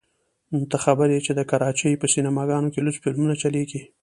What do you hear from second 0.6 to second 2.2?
ته خبر يې چې د کراچۍ په